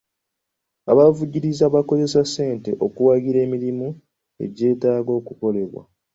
[0.91, 3.87] Abavvujjirizi bakozesa ssente okuwagira emirimu
[4.45, 5.81] egyetaaga okukolebwa.